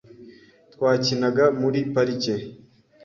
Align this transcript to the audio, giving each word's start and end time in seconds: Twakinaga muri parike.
Twakinaga 0.73 1.43
muri 1.61 1.79
parike. 1.93 2.33